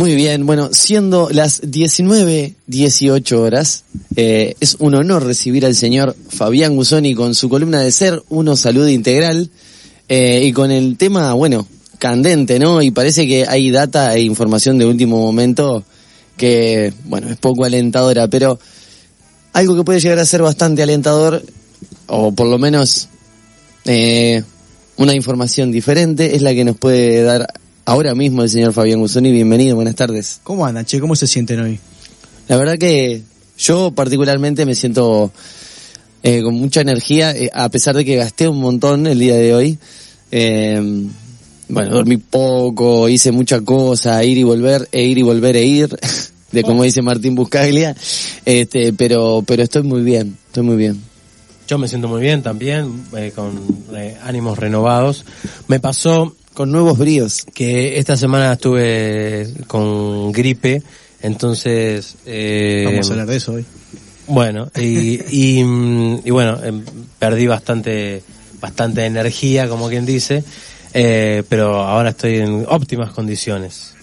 [0.00, 3.84] Muy bien, bueno, siendo las 19, 18 horas,
[4.16, 8.56] eh, es un honor recibir al señor Fabián Gusoni con su columna de Ser Uno
[8.56, 9.50] Salud Integral
[10.08, 12.80] eh, y con el tema, bueno, candente, ¿no?
[12.80, 15.84] Y parece que hay data e información de último momento
[16.38, 18.58] que, bueno, es poco alentadora, pero
[19.52, 21.44] algo que puede llegar a ser bastante alentador,
[22.06, 23.10] o por lo menos
[23.84, 24.44] eh,
[24.96, 29.32] una información diferente, es la que nos puede dar ahora mismo el señor Fabián Gusoni.
[29.32, 30.40] Bienvenido, buenas tardes.
[30.42, 31.00] ¿Cómo andan, che?
[31.00, 31.78] ¿Cómo se sienten hoy?
[32.48, 33.22] La verdad que
[33.58, 35.30] yo particularmente me siento
[36.22, 39.54] eh, con mucha energía, eh, a pesar de que gasté un montón el día de
[39.54, 39.78] hoy.
[40.30, 41.08] Eh,
[41.68, 45.96] bueno, dormí poco, hice mucha cosa, ir y volver, e ir y volver e ir,
[46.52, 47.96] de como dice Martín Buscaglia,
[48.44, 51.00] este, pero, pero estoy muy bien, estoy muy bien.
[51.68, 53.62] Yo me siento muy bien también, eh, con
[53.94, 55.24] eh, ánimos renovados.
[55.68, 57.44] Me pasó Con nuevos bríos.
[57.54, 60.82] que esta semana estuve con gripe,
[61.22, 62.16] entonces...
[62.26, 63.64] eh, Vamos a hablar de eso hoy.
[64.26, 65.20] Bueno, y,
[65.58, 66.84] y, mm, y bueno, em,
[67.18, 68.22] perdí bastante,
[68.60, 70.44] bastante energía, como quien dice,
[70.94, 73.94] eh, pero ahora estoy en óptimas condiciones.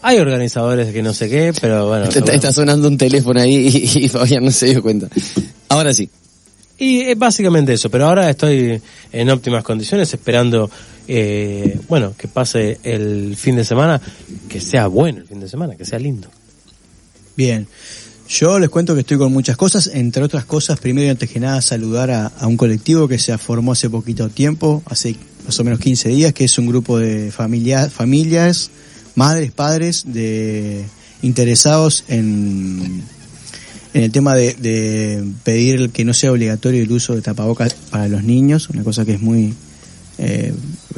[0.00, 2.04] Hay organizadores que no sé qué, pero bueno.
[2.14, 5.08] Está, está sonando un teléfono ahí y, y Fabián no se dio cuenta.
[5.68, 6.08] Ahora sí.
[6.78, 8.80] Y es básicamente eso, pero ahora estoy
[9.12, 10.70] en óptimas condiciones esperando,
[11.08, 14.00] eh, bueno, que pase el fin de semana,
[14.48, 16.28] que sea bueno el fin de semana, que sea lindo.
[17.36, 17.66] Bien.
[18.28, 21.40] Yo les cuento que estoy con muchas cosas, entre otras cosas, primero y antes que
[21.40, 25.64] nada saludar a, a un colectivo que se formó hace poquito tiempo, hace más o
[25.64, 28.70] menos 15 días, que es un grupo de familia, familias,
[29.14, 30.84] madres, padres, de
[31.22, 33.02] interesados en,
[33.94, 38.08] en el tema de, de pedir que no sea obligatorio el uso de tapabocas para
[38.08, 39.54] los niños, una cosa que es muy,
[40.18, 40.52] eh,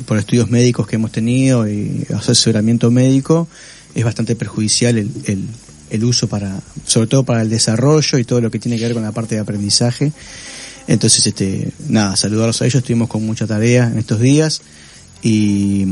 [0.06, 3.48] por estudios médicos que hemos tenido y asesoramiento médico,
[3.94, 5.44] es bastante perjudicial el, el,
[5.90, 8.94] el uso para, sobre todo para el desarrollo y todo lo que tiene que ver
[8.94, 10.12] con la parte de aprendizaje.
[10.86, 14.62] Entonces, este, nada, saludarlos a ellos, estuvimos con mucha tarea en estos días
[15.22, 15.84] y,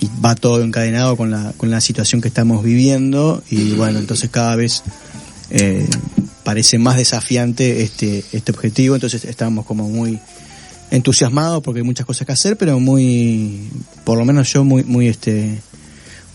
[0.00, 4.28] y va todo encadenado con la, con la situación que estamos viviendo y bueno, entonces
[4.30, 4.82] cada vez
[5.50, 5.86] eh,
[6.44, 10.18] parece más desafiante este, este objetivo, entonces estamos como muy
[10.90, 13.68] entusiasmados porque hay muchas cosas que hacer, pero muy,
[14.04, 15.60] por lo menos yo muy, muy este,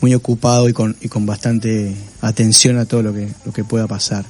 [0.02, 3.88] muy ocupado y con, y con bastante atención a todo lo que, lo que pueda
[3.88, 4.26] pasar.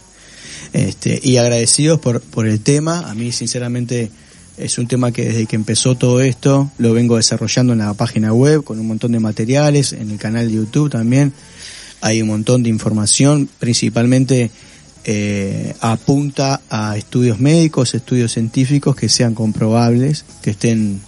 [0.73, 4.09] Este, y agradecidos por, por el tema, a mí sinceramente
[4.57, 8.33] es un tema que desde que empezó todo esto lo vengo desarrollando en la página
[8.33, 11.33] web con un montón de materiales, en el canal de YouTube también
[12.01, 14.51] hay un montón de información, principalmente
[15.07, 20.99] eh, apunta a estudios médicos, estudios científicos que sean comprobables, que estén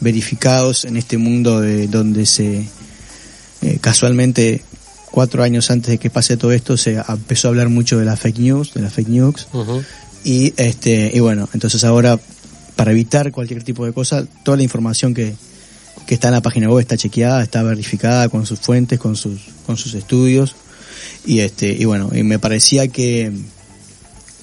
[0.00, 2.66] verificados en este mundo de donde se
[3.62, 4.62] eh, casualmente
[5.12, 8.16] cuatro años antes de que pase todo esto se empezó a hablar mucho de la
[8.16, 9.46] fake news, de la fake news.
[10.24, 12.18] Y este y bueno entonces ahora
[12.74, 15.34] para evitar cualquier tipo de cosa toda la información que,
[16.06, 19.40] que está en la página web está chequeada está verificada con sus fuentes con sus
[19.64, 20.56] con sus estudios
[21.24, 23.32] y este y bueno y me parecía que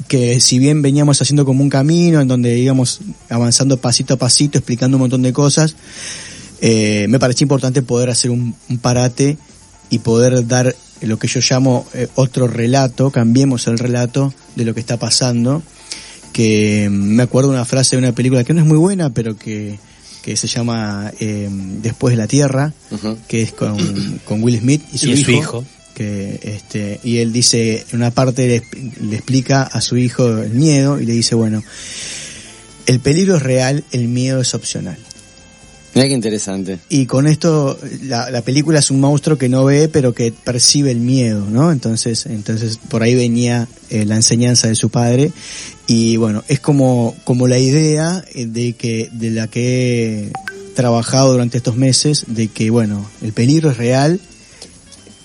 [0.07, 4.57] que si bien veníamos haciendo como un camino en donde íbamos avanzando pasito a pasito
[4.57, 5.75] explicando un montón de cosas
[6.61, 9.38] eh, me parecía importante poder hacer un, un parate
[9.89, 14.73] y poder dar lo que yo llamo eh, otro relato, cambiemos el relato de lo
[14.73, 15.61] que está pasando,
[16.31, 19.77] que me acuerdo una frase de una película que no es muy buena, pero que
[20.23, 21.49] que se llama eh,
[21.81, 22.71] Después de la Tierra,
[23.27, 23.77] que es con,
[24.23, 25.25] con Will Smith y su Y hijo.
[25.25, 25.65] su hijo.
[25.94, 28.63] Que, este, y él dice, en una parte le,
[29.07, 31.63] le explica a su hijo el miedo y le dice, bueno,
[32.88, 34.98] el peligro es real, el miedo es opcional.
[35.95, 36.80] Mira qué interesante.
[36.90, 40.90] Y con esto, la, la película es un monstruo que no ve, pero que percibe
[40.90, 41.72] el miedo, ¿no?
[41.72, 45.31] Entonces, entonces por ahí venía eh, la enseñanza de su padre.
[45.86, 50.31] Y bueno, es como, como la idea eh, de que, de la que he
[50.74, 54.19] trabajado durante estos meses, de que bueno, el peligro es real,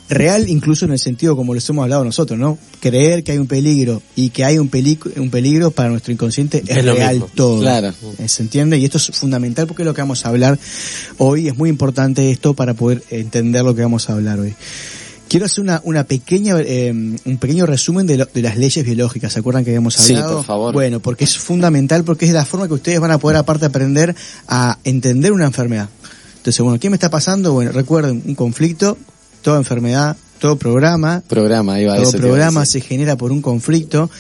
[0.09, 2.59] real incluso en el sentido como les hemos hablado nosotros, ¿no?
[2.81, 4.71] Creer que hay un peligro y que hay un,
[5.17, 7.31] un peligro para nuestro inconsciente es, Es lo real mismo.
[7.35, 7.61] todo.
[7.61, 7.93] Claro.
[8.19, 8.79] Eh, ¿Se entiende?
[8.79, 10.59] Y esto es fundamental porque es lo que vamos a hablar
[11.19, 11.49] hoy.
[11.49, 14.55] Es muy importante esto para poder entender lo que vamos a hablar hoy.
[15.29, 19.31] Quiero hacer una, una pequeña, eh, un pequeño resumen de, lo- de las leyes biológicas.
[19.35, 20.37] ¿Se acuerdan que habíamos Sí, hablado?
[20.37, 20.73] por favor.
[20.73, 24.17] Bueno, porque es fundamental, porque es la forma que ustedes van a poder aparte aprender
[24.47, 25.91] a entender una enfermedad.
[26.39, 27.53] Entonces, bueno, ¿qué me está pasando?
[27.53, 28.97] Bueno, recuerden, un conflicto,
[29.49, 34.11] toda enfermedad, todo programa, Programa, todo programa se genera por un conflicto.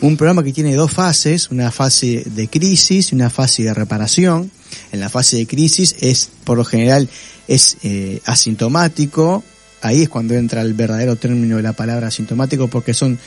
[0.00, 4.50] Un programa que tiene dos fases, una fase de crisis y una fase de reparación.
[4.90, 7.06] En la fase de crisis es, por lo general,
[7.48, 9.44] es eh, asintomático.
[9.82, 13.18] Ahí es cuando entra el verdadero término de la palabra asintomático porque son,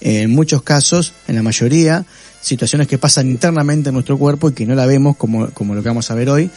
[0.00, 2.04] en muchos casos, en la mayoría,
[2.40, 5.82] situaciones que pasan internamente en nuestro cuerpo y que no la vemos como, como lo
[5.82, 6.50] que vamos a ver hoy.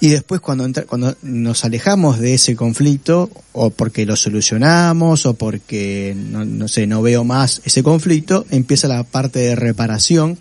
[0.00, 5.34] Y después cuando, entra- cuando nos alejamos de ese conflicto, o porque lo solucionamos, o
[5.34, 10.38] porque, no, no sé, no veo más ese conflicto, empieza la parte de reparación,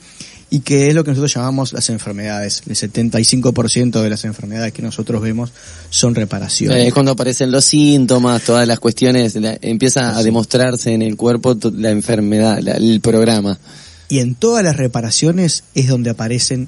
[0.54, 2.62] y que es lo que nosotros llamamos las enfermedades.
[2.68, 5.52] El 75% de las enfermedades que nosotros vemos
[5.90, 6.78] son reparaciones.
[6.78, 11.16] Eh, Es cuando aparecen los síntomas, todas las cuestiones, la- empieza a demostrarse en el
[11.16, 13.58] cuerpo la enfermedad, la- el programa.
[14.10, 16.68] Y en todas las reparaciones es donde aparecen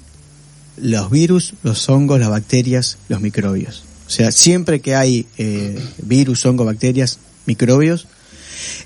[0.77, 3.83] los virus, los hongos, las bacterias, los microbios.
[4.07, 8.07] O sea, siempre que hay eh, virus, hongos, bacterias, microbios,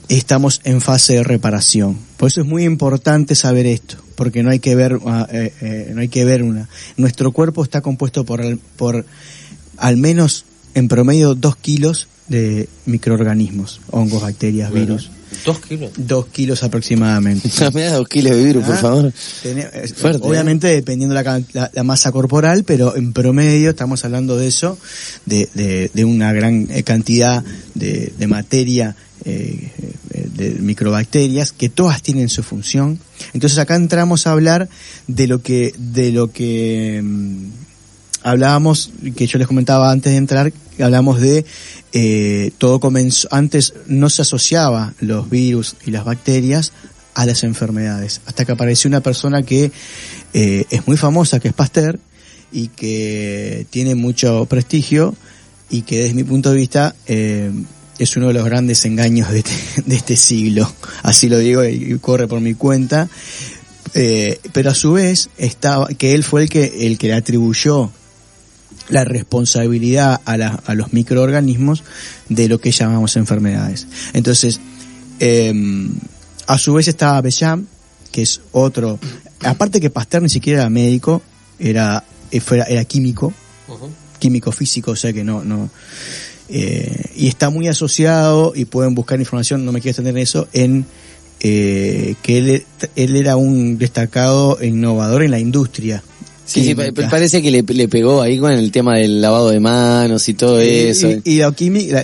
[0.10, 1.98] estamos en fase de reparación.
[2.18, 5.92] Por eso es muy importante saber esto, porque no hay que ver, ah, eh, eh,
[5.96, 6.68] no hay que ver una.
[6.98, 9.06] Nuestro cuerpo está compuesto por, al- por
[9.78, 10.44] al menos
[10.76, 15.10] en promedio dos kilos de microorganismos, hongos, bacterias, virus.
[15.46, 15.92] Dos kilos.
[15.96, 17.50] Dos kilos aproximadamente.
[17.74, 19.14] Me da dos kilos de virus, por Ah, favor.
[19.46, 21.24] Eh, Fuerte, obviamente dependiendo la,
[21.54, 24.78] la, la masa corporal, pero en promedio estamos hablando de eso,
[25.26, 27.44] de, de, de una gran cantidad
[27.74, 28.96] de, de materia,
[29.26, 29.72] eh,
[30.40, 33.00] de microbacterias, que todas tienen su función.
[33.34, 34.70] Entonces acá entramos a hablar
[35.08, 37.46] de lo que, de lo que mm,
[38.24, 41.46] hablábamos, que yo les comentaba antes de entrar, hablamos de
[41.92, 46.72] eh, todo comenzó, antes no se asociaba los virus y las bacterias
[47.16, 49.72] a las enfermedades, hasta que apareció una persona que
[50.34, 52.00] eh, es muy famosa, que es Pasteur,
[52.52, 55.16] y que tiene mucho prestigio,
[55.70, 57.52] y que desde mi punto de vista eh,
[58.00, 59.52] es uno de los grandes engaños de este,
[59.86, 60.72] de este siglo,
[61.04, 63.08] así lo digo y corre por mi cuenta,
[63.94, 67.92] eh, pero a su vez estaba que él fue el que el que le atribuyó
[68.90, 71.84] la responsabilidad a, la- a los microorganismos
[72.30, 73.88] de lo que llamamos enfermedades.
[74.14, 74.60] Entonces,
[75.20, 75.54] eh,
[76.48, 77.68] a su vez estaba Becham,
[78.12, 79.00] que es otro,
[79.44, 81.22] aparte que Pasteur ni siquiera era médico,
[81.60, 83.32] era, eh, fuera, era químico,
[84.18, 85.70] químico físico, o sea que no, no,
[86.50, 90.48] eh, y está muy asociado, y pueden buscar información, no me quiero extender en eso,
[90.54, 90.86] en
[91.42, 92.64] eh, que él,
[92.96, 96.04] él era un destacado innovador en la industria.
[96.46, 96.74] Sí, sí,
[97.12, 100.60] parece que le, le pegó ahí con el tema del lavado de manos y todo
[100.60, 101.08] eso.
[101.24, 101.42] Y, y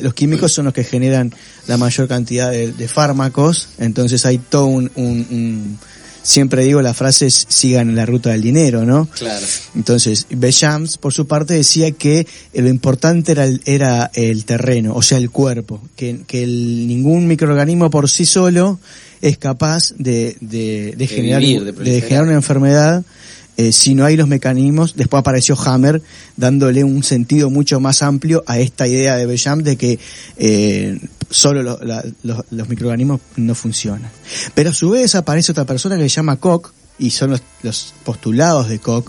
[0.04, 1.34] los químicos son los que generan
[1.66, 5.80] la mayor cantidad de, de fármacos, entonces hay todo un, un- un-
[6.26, 9.06] siempre digo la frase es sigan la ruta del dinero, ¿no?
[9.06, 9.46] Claro.
[9.76, 15.04] Entonces, Bechams, por su parte, decía que lo importante era el, era el terreno, o
[15.04, 18.80] sea, el cuerpo, que, que el- ningún microorganismo por sí solo
[19.22, 23.04] es capaz de, de, de generar, vivir, de generar una enfermedad
[23.58, 24.96] eh, si no hay los mecanismos.
[24.96, 26.02] Después apareció Hammer
[26.38, 30.00] dándole un sentido mucho más amplio a esta idea de Becham de que
[30.38, 34.12] eh, solo lo- la- los, los microorganismos no funcionan.
[34.54, 37.94] Pero a su vez aparece otra persona que se llama Koch, y son los, los
[38.06, 39.08] postulados de Koch,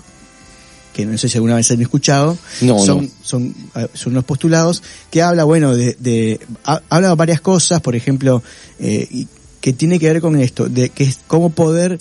[0.93, 3.11] que no sé si alguna vez han escuchado, No, son, no.
[3.23, 3.55] son,
[3.93, 8.43] son unos postulados que habla, bueno, de, de ha- habla de varias cosas, por ejemplo,
[8.81, 9.27] eh,
[9.61, 11.99] que tiene que ver con esto, de que es cómo poder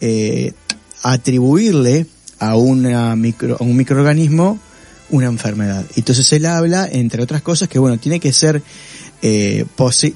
[0.00, 0.52] eh,
[1.04, 2.06] atribuirle
[2.40, 4.58] a, una micro, a un microorganismo
[5.10, 5.84] una enfermedad.
[5.96, 8.62] Entonces él habla, entre otras cosas, que bueno, tiene que ser,
[9.22, 9.64] eh,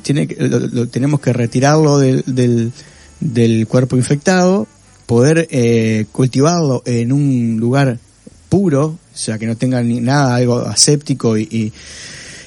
[0.02, 2.72] tiene lo- lo- tenemos que retirarlo del, del,
[3.20, 4.66] del cuerpo infectado,
[5.06, 7.98] poder eh, cultivarlo en un lugar
[8.48, 11.72] puro, sea, que no tenga ni nada, algo aséptico y, y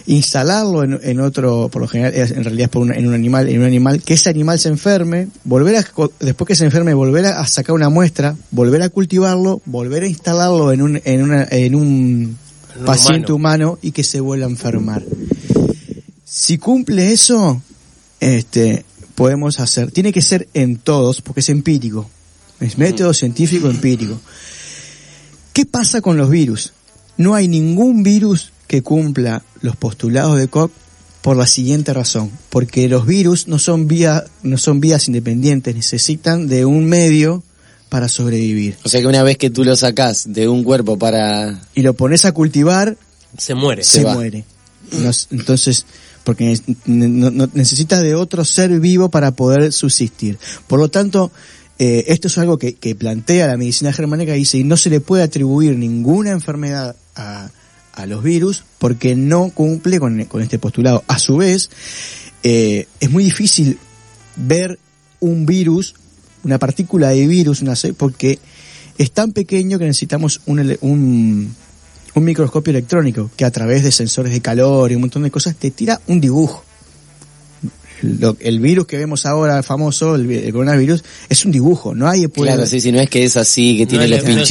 [0.05, 3.50] instalarlo en, en otro, por lo general, en realidad es por un, en un animal,
[3.50, 5.86] en un animal, que ese animal se enferme, volver a,
[6.20, 10.72] después que se enferme, volver a, sacar una muestra, volver a cultivarlo, volver a instalarlo
[10.72, 12.38] en un, en una, en un
[12.74, 13.79] En un paciente humano.
[13.81, 15.03] y que se vuelva a enfermar.
[16.25, 17.62] Si cumple eso,
[18.20, 22.10] este, podemos hacer, tiene que ser en todos, porque es empírico.
[22.60, 24.20] Es método científico empírico.
[25.51, 26.74] ¿Qué pasa con los virus?
[27.17, 30.72] No hay ningún virus que cumpla los postulados de Koch
[31.22, 36.48] por la siguiente razón, porque los virus no son vía, no son vías independientes, necesitan
[36.48, 37.44] de un medio
[37.90, 38.78] para sobrevivir.
[38.86, 41.62] O sea que una vez que tú lo sacás de un cuerpo para...
[41.75, 42.96] Y lo pones a cultivar,
[43.38, 43.84] Se muere.
[43.84, 44.46] se, muere.
[44.94, 45.86] Nos- entonces,
[46.24, 50.40] porque ne- no- no- necesita de otro ser vivo para poder subsistir.
[50.68, 51.30] Por lo tanto,
[51.78, 54.90] eh, esto es algo que, que plantea la medicina germánica y dice, y no se
[54.90, 57.50] le puede atribuir ninguna enfermedad a,
[58.01, 61.03] a los virus porque no cumple con, con este postulado.
[61.08, 61.70] A su vez,
[62.43, 63.77] eh, es muy difícil
[64.36, 64.79] ver
[65.20, 65.96] un virus,
[66.43, 68.39] una partícula de virus, una porque
[68.98, 71.55] es tan pequeño que necesitamos un, un,
[72.13, 75.55] un microscopio electrónico que a través de sensores de calor y un montón de cosas
[75.55, 76.65] te tira un dibujo.
[78.01, 81.93] Lo- el virus que vemos ahora, el famoso, el, vi- el coronavirus, es un dibujo,
[81.96, 84.24] no hay puede- Claro, sí, si no es que es así, que tiene No, los
[84.24, 84.41] no, no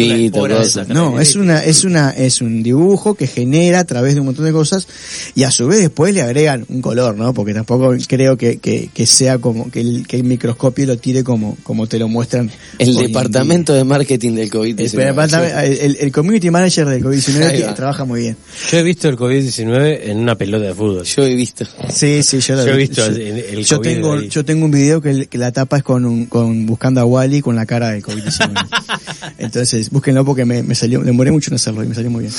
[0.62, 4.26] es no, es una, es una, es un dibujo que genera a través de un
[4.26, 4.86] montón de cosas
[5.34, 7.34] y a su vez después le agregan un color, ¿no?
[7.34, 11.24] Porque tampoco creo que, que, que sea como, que el, que el microscopio lo tire
[11.24, 12.50] como, como te lo muestran.
[12.78, 14.76] El departamento de marketing del COVID.
[14.76, 14.86] día.
[14.86, 17.74] El, departamento- el, el community manager del Ahí COVID-19 va.
[17.74, 18.36] trabaja muy bien.
[18.70, 21.04] Yo he visto el COVID-19 en una pelota de fútbol.
[21.04, 21.64] Yo he visto.
[21.92, 22.78] Sí, sí, yo, lo Yo he vi.
[22.86, 24.28] visto Yo- el- el yo COVID tengo, ahí.
[24.28, 27.04] yo tengo un video que, el- que la tapa es con un, con buscando a
[27.04, 28.66] Wally con la cara de COVID-19.
[29.38, 32.34] entonces, búsquenlo porque me, me salió, demoré mucho en hacerlo y me salió muy bien.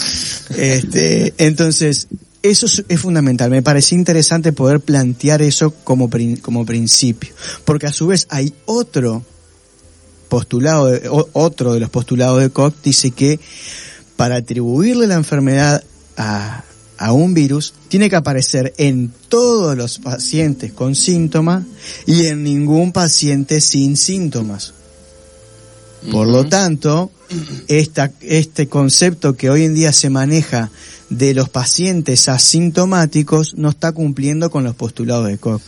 [0.57, 2.07] Este, entonces,
[2.43, 3.49] eso es, es fundamental.
[3.51, 6.09] Me parecía interesante poder plantear eso como,
[6.41, 7.33] como principio.
[7.65, 9.23] Porque a su vez hay otro
[10.29, 13.39] postulado, de- o- otro de los postulados de Koch dice que
[14.15, 15.83] para atribuirle la enfermedad
[16.17, 16.63] a,
[17.01, 21.63] a un virus, tiene que aparecer en todos los pacientes con síntomas
[22.05, 24.73] y en ningún paciente sin síntomas.
[26.11, 27.11] Por lo tanto,
[27.67, 30.69] esta, este concepto que hoy en día se maneja
[31.09, 35.61] de los pacientes asintomáticos no está cumpliendo con los postulados de Koch.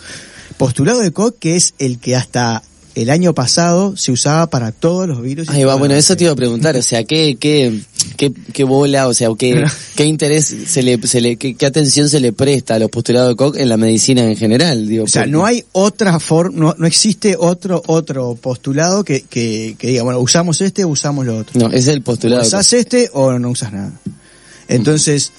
[0.57, 2.63] Postulado de Koch que es el que hasta
[2.95, 5.49] el año pasado se usaba para todos los virus.
[5.49, 7.81] Ahí va, bueno, eso te iba a preguntar, o sea, ¿qué, qué,
[8.17, 11.65] qué, qué bola, o sea, o qué, qué interés se le, se le, qué, qué
[11.65, 14.87] atención se le presta a los postulados de Koch en la medicina en general?
[14.87, 19.21] Digo, O sea, porque- no hay otra forma, no, no existe otro otro postulado que,
[19.21, 21.59] que, que diga, bueno, usamos este o usamos lo otro.
[21.59, 22.41] No, es el O postulado.
[22.41, 23.91] usás este o no usas nada.
[24.67, 25.31] Entonces,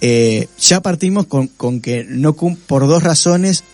[0.00, 3.64] eh, ya partimos con, con que no cum- por dos razones,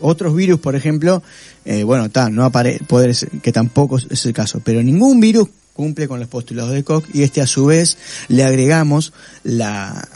[0.00, 1.22] otros virus, por ejemplo,
[1.64, 5.48] eh, bueno, está, no apare puede ser que tampoco es el caso, pero ningún virus
[5.72, 7.96] cumple con los postulados de Koch y este a su vez
[8.28, 9.12] le agregamos
[9.42, 10.06] la,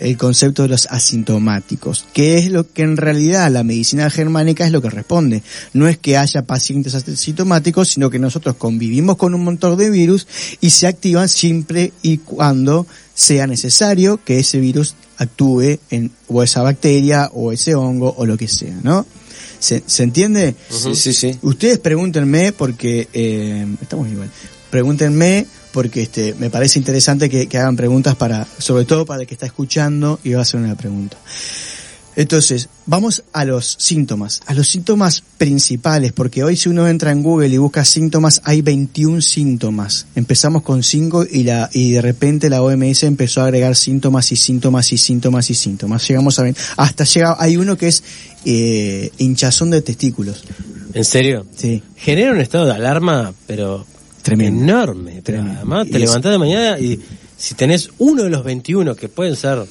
[0.00, 4.72] el concepto de los asintomáticos, que es lo que en realidad la medicina germánica es
[4.72, 5.42] lo que responde.
[5.72, 10.26] No es que haya pacientes asintomáticos, sino que nosotros convivimos con un montón de virus
[10.60, 16.62] y se activan siempre y cuando sea necesario que ese virus actúe en o esa
[16.62, 19.06] bacteria o ese hongo o lo que sea, ¿no?
[19.58, 20.54] ¿Se, se entiende?
[20.68, 21.38] Sí, sí, sí.
[21.42, 24.30] Ustedes pregúntenme porque eh, estamos igual.
[24.74, 29.28] Pregúntenme porque este me parece interesante que, que hagan preguntas para, sobre todo para el
[29.28, 31.16] que está escuchando y va a hacer una pregunta.
[32.16, 37.22] Entonces, vamos a los síntomas, a los síntomas principales, porque hoy si uno entra en
[37.22, 40.08] Google y busca síntomas, hay 21 síntomas.
[40.16, 44.36] Empezamos con 5 y la, y de repente la OMS empezó a agregar síntomas y
[44.36, 46.08] síntomas y síntomas y síntomas.
[46.08, 48.02] Llegamos a ver, hasta llega, hay uno que es,
[48.44, 50.42] eh, hinchazón de testículos.
[50.92, 51.46] ¿En serio?
[51.54, 51.80] Sí.
[51.94, 53.86] Genera un estado de alarma, pero
[54.24, 54.62] Tremendo.
[54.62, 55.22] enorme.
[55.22, 55.52] Tremendo.
[55.58, 56.98] además te levantás de mañana y
[57.36, 59.64] si tenés uno de los 21 que pueden ser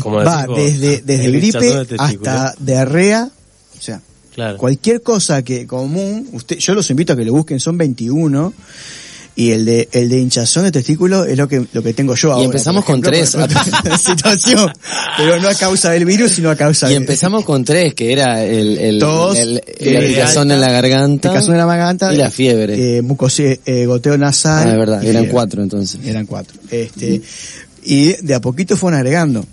[0.00, 3.28] Como va decís desde, desde el gripe de hasta diarrea,
[3.78, 4.00] o sea,
[4.34, 4.58] Claro.
[4.58, 8.52] cualquier cosa que común, usted, yo los invito a que lo busquen, son 21
[9.40, 12.32] y el de el de hinchazón de testículo es lo que lo que tengo yo
[12.32, 12.44] ahora.
[12.44, 13.34] empezamos por con tres.
[13.34, 14.70] por situación,
[15.16, 18.12] pero no a causa del virus, sino a causa Y de empezamos con tres, que
[18.12, 22.12] era el, el, Tos, el, eh, la picazón en la garganta picazón en la garganta
[22.12, 22.98] y la fiebre.
[22.98, 24.68] eh, eh, goteo nasal.
[24.68, 25.30] ah, es verdad, y eran fiebre.
[25.32, 26.00] cuatro entonces.
[26.04, 26.60] Eran cuatro.
[26.70, 27.22] Este,
[27.82, 29.46] y de a poquito fueron agregando.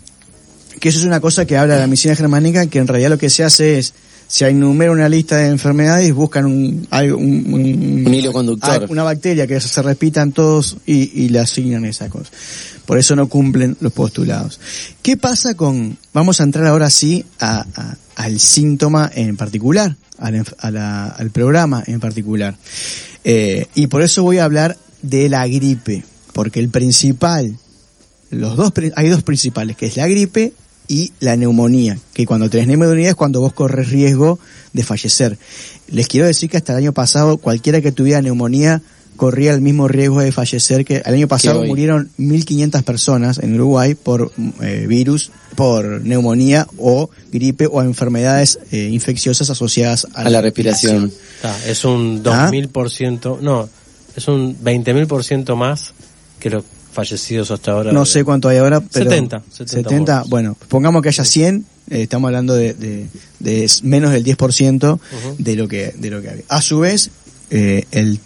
[0.81, 3.29] que eso es una cosa que habla la medicina germánica, que en realidad lo que
[3.29, 3.93] se hace es,
[4.27, 8.83] se enumera una lista de enfermedades, buscan un, un, un- Un hilo conductor.
[8.83, 12.29] ah, una bacteria que se repitan todos y, y le asignan esa cosa.
[12.85, 14.59] Por eso no cumplen los postulados.
[15.01, 20.43] ¿Qué pasa con, vamos a entrar ahora sí a- a- al síntoma en particular, al,
[20.59, 22.55] a la- al programa en particular?
[23.23, 26.03] Eh, y por eso voy a hablar de la gripe,
[26.33, 27.57] porque el principal,
[28.29, 30.53] los dos, hay dos principales, que es la gripe
[30.87, 34.39] y la neumonía, que cuando tenés neumonía es cuando vos corres riesgo
[34.73, 35.37] de fallecer.
[35.89, 38.81] Les quiero decir que hasta el año pasado cualquiera que tuviera neumonía
[39.17, 43.95] corría el mismo riesgo de fallecer que el año pasado murieron 1.500 personas en Uruguay
[43.95, 50.41] por eh, virus, por neumonía o gripe o enfermedades eh, infecciosas asociadas a, A la
[50.41, 51.11] respiración.
[51.43, 52.49] Ah, es un ¿Ah?
[52.51, 53.67] 2000%, no,
[54.15, 55.93] es un 20.000% más
[56.39, 56.63] que los
[56.97, 57.91] fallecidos hasta ahora.
[57.91, 59.09] No sé cuánto hay ahora, pero...
[59.11, 60.29] 70, 70 muertos.
[60.31, 63.07] bueno, pongamos que haya 100, eh, estamos hablando de, de-
[63.83, 64.99] menos del 10%
[65.37, 66.43] de lo que de lo que había.
[66.49, 67.11] A su vez,
[67.51, 68.19] eh, el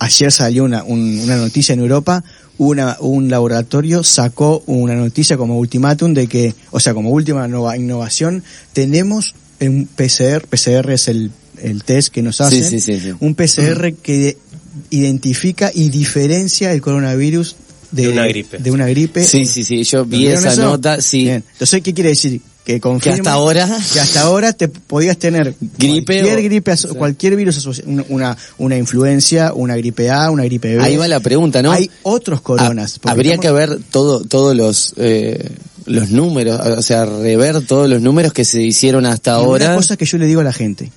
[0.00, 2.24] ayer salió una, un- una noticia en Europa,
[2.58, 7.76] una, un laboratorio sacó una noticia como ultimátum de que, o sea, como última nova-
[7.76, 11.30] innovación, tenemos un PCR, PCR es el,
[11.62, 13.12] el test que nos hacen, sí, sí, sí.
[13.20, 14.36] un PCR que
[14.90, 17.56] identifica y diferencia el coronavirus
[17.90, 18.58] de, De una gripe.
[18.58, 19.24] De una gripe.
[19.24, 20.62] Sí, sí, sí, yo vi ¿Vieron esa eso?
[20.62, 21.24] nota, sí.
[21.24, 21.44] Bien.
[21.52, 22.40] Entonces, ¿qué quiere decir?
[22.64, 22.80] Que
[23.10, 27.58] hasta ahora- que hasta ahora te podías tener Gripe cualquier o- gripe, aso- cualquier virus
[27.66, 30.82] asoci- una, una influencia, una gripe A, una gripe B.
[30.82, 31.72] Ahí va la pregunta, ¿no?
[31.72, 32.96] Hay otros coronas.
[32.96, 35.50] Ha- porque habría estamos- que ver todo, todos los, eh,
[35.86, 39.66] los números, o sea, rever todos los números que se hicieron hasta Y ahora.
[39.68, 40.92] Una cosa que yo le digo a la gente,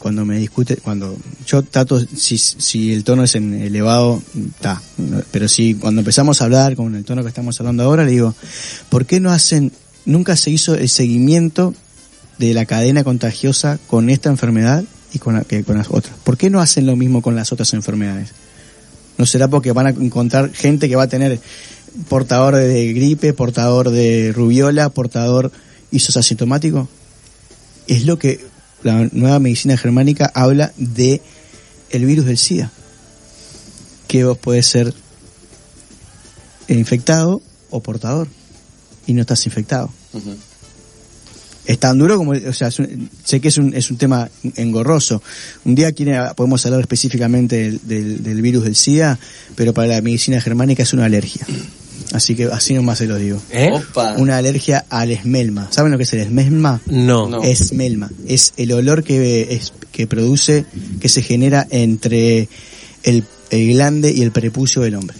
[0.00, 1.16] cuando me discute, cuando
[1.46, 4.82] yo trato, si, el tono es en elevado, está.
[5.30, 8.34] Pero si cuando empezamos a hablar con el tono que estamos hablando ahora, le digo,
[8.88, 9.70] ¿por qué no hacen,
[10.04, 11.74] nunca se hizo el seguimiento
[12.38, 14.82] de la cadena contagiosa con esta enfermedad
[15.12, 16.14] y con las otras?
[16.24, 18.30] ¿Por qué no hacen lo mismo con las otras enfermedades?
[19.16, 21.40] ¿No será porque van a encontrar gente que va a tener
[22.08, 25.52] portador de gripe, portador de rubiola, portador
[25.92, 26.88] y sos asintomático?
[27.86, 28.44] Es lo que
[28.82, 31.20] la nueva medicina germánica habla de
[31.90, 32.70] el virus del SIDA.
[34.06, 34.94] Que vos podés ser
[36.68, 38.28] infectado o portador
[39.06, 39.90] y no estás infectado.
[41.66, 45.22] Es tan duro como, o sea, un- sé que es un, es un tema engorroso.
[45.66, 49.18] Un día quiere- podemos hablar específicamente del, del- del virus del SIDA,
[49.54, 51.46] pero para la medicina germánica es una alergia.
[52.12, 53.40] Así que así nomás se lo digo.
[53.50, 53.70] ¿Eh?
[53.72, 54.14] Opa.
[54.16, 55.68] Una alergia al esmelma.
[55.70, 56.80] ¿Saben lo que es el esmelma?
[56.86, 57.28] No.
[57.28, 57.42] No.
[57.42, 58.10] Esmelma.
[58.26, 60.64] Es el olor que, es, que produce,
[61.00, 62.48] que se genera entre
[63.02, 65.16] el, el glande y el prepucio del hombre.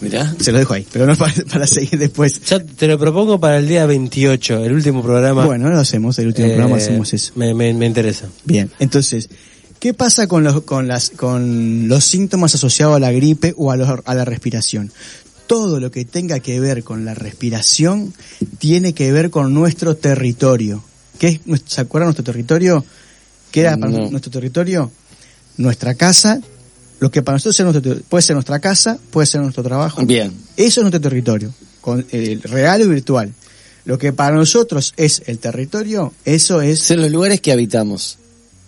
[0.00, 0.34] Mirá.
[0.40, 2.40] Se lo dejo ahí, pero no para, para seguir después.
[2.46, 5.44] Ya te lo propongo para el día 28, el último programa.
[5.44, 7.32] Bueno, lo hacemos, el último Eh, programa hacemos eso.
[7.34, 8.26] Me, me, me interesa.
[8.44, 9.28] Bien, entonces,
[9.80, 13.76] ¿qué pasa con los, con las, con los síntomas asociados a la gripe o a,
[13.76, 14.92] los- a la respiración?
[15.48, 18.14] Todo lo que tenga que ver con la respiración
[18.58, 20.84] tiene que ver con nuestro territorio.
[21.18, 22.84] ¿Qué es, ¿Se acuerdan nuestro territorio?
[23.50, 24.92] ¿Qué era para nuestro territorio?
[25.56, 26.40] Nuestra casa,
[27.00, 30.06] lo que para nosotros es nuestro, ter- puede ser nuestra casa, puede ser nuestro trabajo.
[30.06, 30.32] Bien.
[30.56, 33.32] Eso es nuestro territorio, con, eh, real y virtual.
[33.84, 38.18] Lo que para nosotros es el territorio, eso es Son los lugares que habitamos.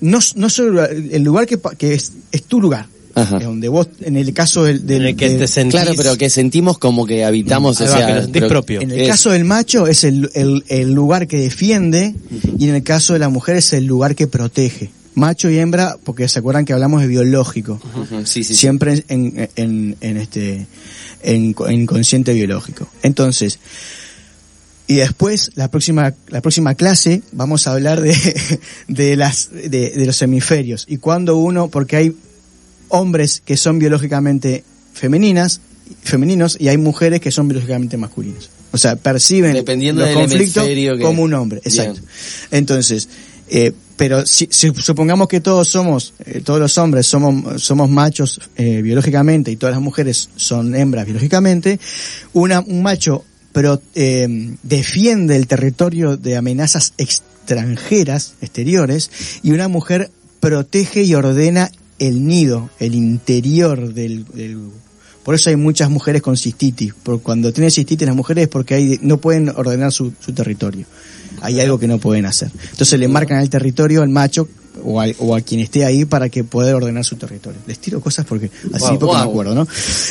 [0.03, 2.87] No, no solo el lugar que, pa- que es, es tu lugar.
[3.15, 3.39] Ajá.
[3.41, 5.73] Donde vos, en el caso del, del- En el que del- te sentís...
[5.81, 8.49] Claro, pero que sentimos como que habitamos, Ahí o va, sea, que lo sentís pero-
[8.49, 8.81] propio.
[8.81, 12.15] en el es- caso del macho es el, el, el lugar que defiende
[12.59, 14.91] y en el caso de la mujer es el lugar que protege.
[15.15, 17.79] Macho y hembra, porque se acuerdan que hablamos de biológico.
[18.25, 18.55] Sí, sí.
[18.55, 20.67] Siempre en, en, en este,
[21.23, 22.89] en, en consciente biológico.
[23.03, 23.59] Entonces,
[24.87, 28.15] y después, la próxima, la próxima clase, vamos a hablar de,
[28.89, 30.85] de las, de, de los hemisferios.
[30.89, 32.17] Y cuando uno, porque hay
[32.89, 35.61] hombres que son biológicamente femeninas,
[36.03, 38.51] femeninos, y hay mujeres que son biológicamente masculinos.
[38.73, 41.61] O sea, perciben Dependiendo los del conflictos que- como un hombre.
[41.65, 42.01] Exacto.
[42.01, 42.05] Bien.
[42.51, 43.09] Entonces,
[43.51, 48.41] eh, pero si, si supongamos que todos somos, eh, todos los hombres somos, somos machos
[48.57, 51.79] eh, biológicamente y todas las mujeres son hembras biológicamente,
[52.33, 59.11] una, un macho pero, eh, defiende el territorio de amenazas extranjeras, exteriores,
[59.43, 60.11] y una mujer
[60.41, 64.59] protege y ordena el nido, el interior del, del
[65.23, 66.95] por eso hay muchas mujeres con cistitis.
[67.03, 70.87] Porque cuando tienen cistitis las mujeres es porque hay, no pueden ordenar su, su territorio.
[71.41, 72.51] Hay algo que no pueden hacer.
[72.71, 74.49] Entonces le marcan el territorio al macho
[74.85, 77.61] o, al- o a quien esté ahí para que pueda ordenar su territorio.
[77.67, 79.15] Les tiro cosas porque así guau.
[79.25, 79.67] me acuerdo, ¿no?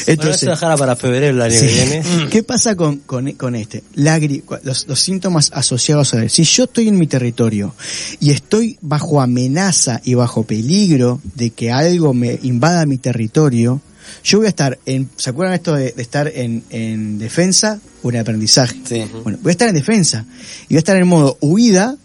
[0.06, 1.66] bueno, eso dejará para febrero el año Sí.
[1.68, 2.04] que viene.
[2.30, 3.84] ¿Qué pasa con, con, con este?
[3.96, 4.20] La
[4.64, 6.30] los, los síntomas asociados a él.
[6.30, 7.74] Si yo estoy en mi territorio
[8.20, 13.82] y estoy bajo amenaza y bajo peligro de que algo me invada mi territorio,
[14.24, 18.10] yo voy a estar en, ¿se acuerdan esto de, de estar en, en defensa o
[18.10, 18.76] en aprendizaje?
[18.84, 19.04] Sí.
[19.24, 20.26] Bueno, voy a estar en defensa
[20.68, 21.96] y voy a estar en modo huida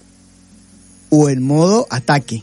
[1.10, 2.42] o en modo ataque.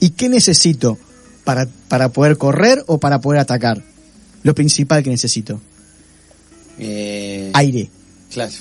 [0.00, 0.98] ¿Y qué necesito
[1.44, 3.82] para, para poder correr o para poder atacar?
[4.42, 5.60] Lo principal que necesito.
[6.78, 7.88] Eh, Aire.
[8.32, 8.52] claro.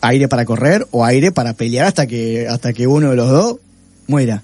[0.00, 3.56] Aire para correr o aire para pelear hasta que, hasta que uno de los dos
[4.06, 4.42] muera.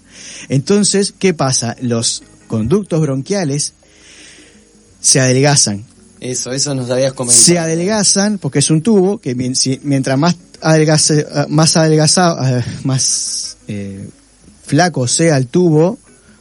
[0.48, 1.76] Entonces, ¿qué pasa?
[1.82, 3.74] Los conductos bronquiales
[5.00, 5.84] se adelgazan.
[6.20, 7.42] Eso, eso nos habías comentado.
[7.42, 13.56] Se adelgazan porque es un tubo que mientras más adelgace, ah, más adelgazado, ah, más
[13.68, 14.06] eh,
[14.66, 15.98] flaco sea el tubo,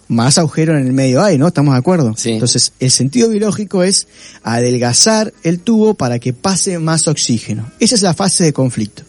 [0.09, 1.47] más agujero en el medio hay, ¿no?
[1.47, 2.13] ¿Estamos de acuerdo?
[2.17, 2.31] Sí.
[2.31, 4.07] Entonces, el sentido biológico es
[4.43, 7.71] adelgazar el tubo para que pase más oxígeno.
[7.79, 9.03] Esa es la fase de conflicto.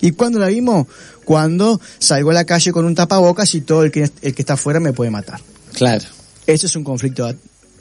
[0.00, 0.86] ¿Y cuándo la vimos?
[1.24, 4.54] Cuando salgo a la calle con un tapabocas y todo el que, el que está
[4.54, 5.40] afuera me puede matar.
[5.72, 6.04] Claro.
[6.46, 7.30] Eso es un conflicto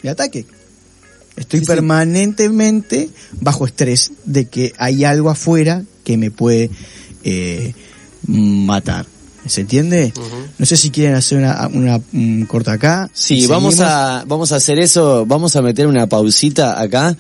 [0.02, 0.46] de ataque.
[1.36, 1.72] Estoy Sí, sí.
[1.72, 3.10] permanentemente
[3.42, 6.70] bajo estrés de que hay algo afuera que me puede
[7.24, 7.74] eh,
[8.28, 9.06] matar.
[9.46, 10.14] ¿Se entiende?
[10.58, 13.10] No sé si quieren hacer una, una, un corta acá.
[13.14, 17.18] Sí, vamos a, vamos a hacer eso, vamos a meter una pausita acá.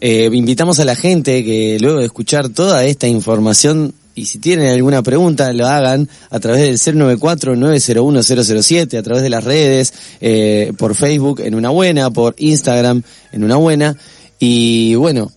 [0.00, 4.68] Eh, invitamos a la gente que luego de escuchar toda esta información y si tienen
[4.68, 10.94] alguna pregunta lo hagan a través del 094-901-007, a través de las redes, eh, por
[10.94, 13.94] Facebook en una buena, por Instagram en una buena.
[14.38, 15.30] Y bueno,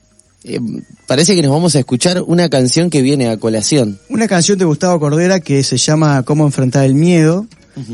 [0.46, 0.62] eh,
[1.06, 4.00] parece que nos vamos a escuchar una canción que viene a colación.
[4.10, 7.48] Una canción de Gustavo Cordera que se llama Cómo enfrentar el miedo,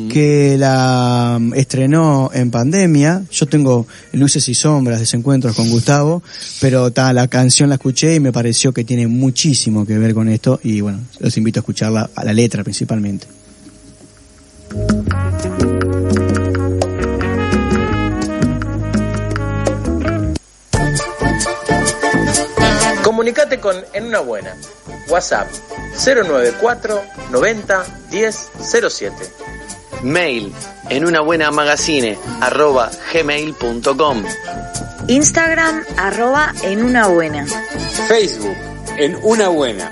[0.09, 3.23] que la mm, estrenó en pandemia.
[3.31, 6.23] Yo tengo luces y sombras, desencuentros con Gustavo,
[6.59, 10.29] pero ta, la canción la escuché y me pareció que tiene muchísimo que ver con
[10.29, 13.27] esto y bueno, los invito a escucharla, a la letra principalmente.
[23.03, 24.55] Comunicate con En Una Buena.
[25.09, 25.47] WhatsApp
[26.03, 29.15] 094 90 10 07.
[30.05, 30.53] Mail
[30.89, 34.23] en una buena magazine arroba gmail.com.
[35.07, 37.45] Instagram arroba en una buena.
[38.07, 38.55] Facebook,
[38.97, 39.91] en una buena.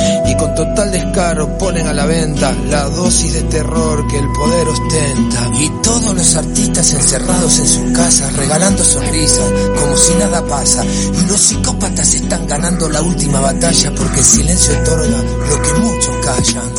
[0.41, 5.47] Con total descaro ponen a la venta la dosis de terror que el poder ostenta.
[5.59, 10.83] Y todos los artistas encerrados en sus casas, regalando sonrisas, como si nada pasa.
[10.83, 16.25] Y los psicópatas están ganando la última batalla porque el silencio otorga lo que muchos
[16.25, 16.71] callan.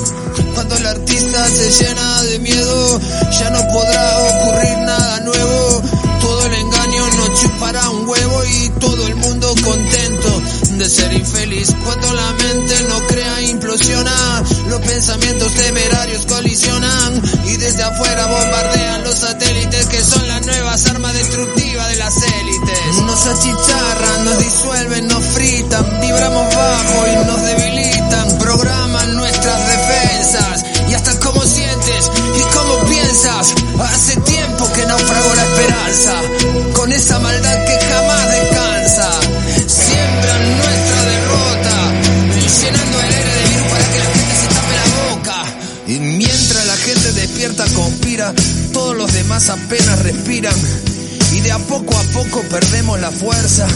[0.56, 5.82] Cuando el artista se llena de miedo, ya no podrá ocurrir nada nuevo.
[6.20, 10.42] Todo el engaño no chupará un huevo y todo el mundo contento
[10.78, 11.72] de ser infeliz.
[11.84, 12.51] Cuando la mente
[14.92, 21.88] pensamientos temerarios colisionan y desde afuera bombardean los satélites que son las nuevas armas destructivas
[21.88, 23.00] de las élites.
[23.06, 25.08] Nos achicharran, nos disuelven,
[53.12, 53.66] fuerza.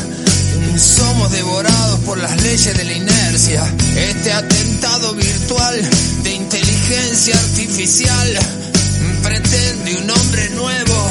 [0.77, 3.65] Somos devorados por las leyes de la inercia.
[3.97, 5.91] Este atentado virtual
[6.23, 8.39] de inteligencia artificial
[9.23, 11.11] pretende un hombre nuevo,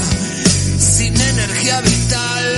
[0.79, 2.55] sin energía vital.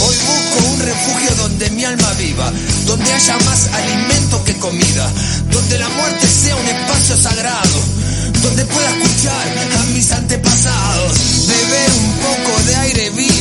[0.00, 2.52] Hoy busco un refugio donde mi alma viva,
[2.86, 5.10] donde haya más alimento que comida,
[5.50, 7.80] donde la muerte sea un espacio sagrado,
[8.42, 9.46] donde pueda escuchar
[9.78, 13.33] a mis antepasados, beber un poco de aire vivo,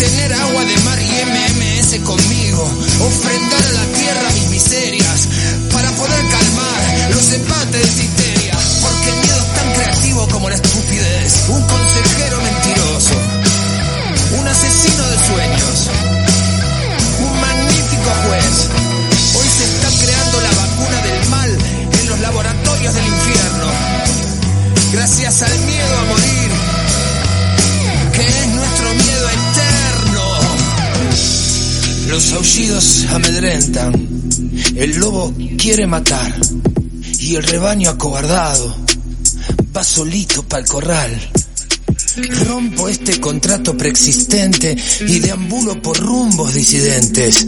[0.00, 2.64] tener agua de mar y MMS conmigo,
[3.00, 3.99] ofrendar a la
[35.70, 36.34] quiere matar
[37.20, 38.76] y el rebaño acobardado
[39.76, 41.30] va solito para el corral.
[42.44, 47.46] Rompo este contrato preexistente y deambulo por rumbos disidentes.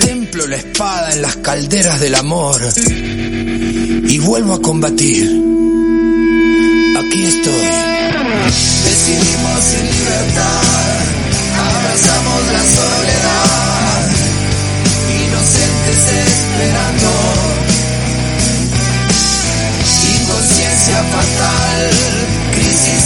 [0.00, 5.26] Templo la espada en las calderas del amor y vuelvo a combatir.
[6.96, 7.68] Aquí estoy.
[8.84, 9.67] Decidimos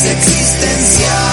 [0.04, 1.31] existencial.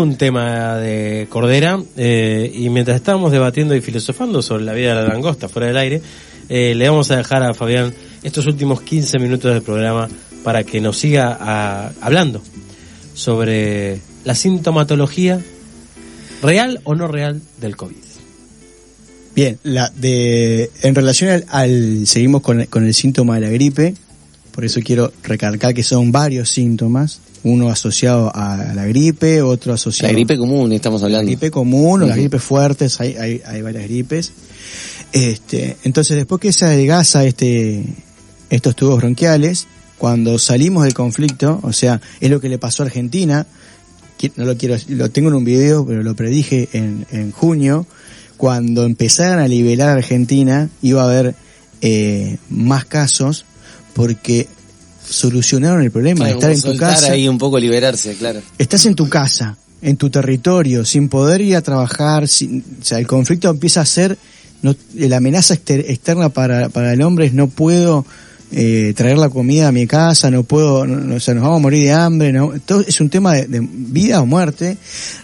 [0.00, 1.80] Un tema de Cordera.
[1.96, 5.76] eh, y mientras estábamos debatiendo y filosofando sobre la vida de la langosta fuera del
[5.76, 6.02] aire,
[6.48, 10.08] eh, le vamos a dejar a Fabián estos últimos 15 minutos del programa
[10.42, 12.42] para que nos siga ah, hablando
[13.14, 15.40] sobre la sintomatología
[16.42, 17.96] real o no real del COVID.
[19.34, 23.94] Bien, la de, en relación al, al- seguimos con, con el síntoma de la gripe,
[24.60, 29.76] por eso quiero recalcar que son varios síntomas, uno asociado a la gripe, otro La
[29.76, 31.28] asociado gripe común estamos la hablando.
[31.28, 32.20] gripe común o las Ujú.
[32.24, 34.32] gripes fuertes, hay, hay, hay varias gripes.
[35.14, 37.86] Este, entonces después que se adelgaza este,
[38.50, 42.86] estos tubos bronquiales, cuando salimos del conflicto, o sea, es lo que le pasó a
[42.86, 43.46] Argentina,
[44.36, 47.86] no lo quiero, lo tengo en un video, pero lo predije en, en junio,
[48.36, 51.34] cuando empezaran a liberar a Argentina, iba a haber
[51.80, 53.46] eh, más casos,
[53.94, 54.48] porque
[55.08, 58.40] solucionaron el problema de estar en tu casa ahí un poco liberarse, claro.
[58.58, 62.98] estás en tu casa, en tu territorio, sin poder ir a trabajar, sin- o sea,
[62.98, 64.16] el conflicto empieza a ser,
[64.62, 68.04] no, la amenaza exter- externa para, para el hombre es no puedo
[68.52, 71.58] eh, traer la comida a mi casa, no puedo, no- no, o sea, nos vamos
[71.58, 74.76] a morir de hambre, no, todo es un tema de, de vida o muerte.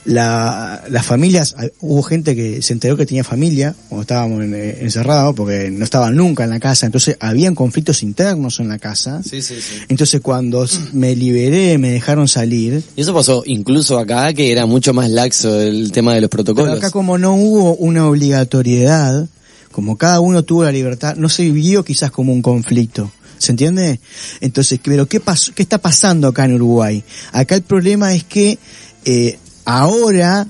[0.05, 4.79] La, las familias, hubo gente que se enteró que tenía familia cuando estábamos en- eh,
[4.83, 9.21] encerrados porque no estaban nunca en la casa, entonces habían conflictos internos en la casa.
[9.23, 9.75] Sí, sí, sí.
[9.89, 14.95] Entonces cuando me liberé, me dejaron salir, Y eso pasó incluso acá, que era mucho
[14.95, 16.79] más laxo el tema de los Pero protocolos.
[16.79, 19.27] acá como no hubo una obligatoriedad,
[19.73, 23.11] como cada uno tuvo la libertad, no se vivió quizás como un conflicto.
[23.39, 24.01] ¿Se entiende?
[24.41, 27.05] Entonces, pero ¿qué pasó, qué está pasando acá en Uruguay?
[27.33, 28.59] Acá el problema es que
[29.05, 30.47] eh, ahora